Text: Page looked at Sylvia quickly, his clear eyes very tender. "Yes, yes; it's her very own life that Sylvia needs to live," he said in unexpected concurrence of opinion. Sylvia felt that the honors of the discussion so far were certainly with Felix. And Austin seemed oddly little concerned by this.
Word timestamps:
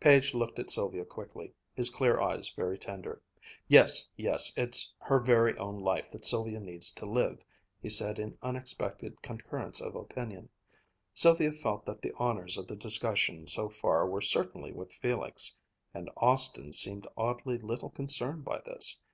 Page 0.00 0.34
looked 0.34 0.58
at 0.58 0.68
Sylvia 0.68 1.02
quickly, 1.02 1.50
his 1.72 1.88
clear 1.88 2.20
eyes 2.20 2.50
very 2.50 2.76
tender. 2.76 3.22
"Yes, 3.68 4.06
yes; 4.18 4.52
it's 4.54 4.92
her 4.98 5.18
very 5.18 5.56
own 5.56 5.80
life 5.80 6.10
that 6.10 6.26
Sylvia 6.26 6.60
needs 6.60 6.92
to 6.92 7.06
live," 7.06 7.42
he 7.80 7.88
said 7.88 8.18
in 8.18 8.36
unexpected 8.42 9.22
concurrence 9.22 9.80
of 9.80 9.96
opinion. 9.96 10.50
Sylvia 11.14 11.52
felt 11.52 11.86
that 11.86 12.02
the 12.02 12.12
honors 12.18 12.58
of 12.58 12.66
the 12.66 12.76
discussion 12.76 13.46
so 13.46 13.70
far 13.70 14.06
were 14.06 14.20
certainly 14.20 14.72
with 14.72 14.92
Felix. 14.92 15.56
And 15.94 16.10
Austin 16.18 16.74
seemed 16.74 17.06
oddly 17.16 17.56
little 17.56 17.88
concerned 17.88 18.44
by 18.44 18.60
this. 18.66 19.00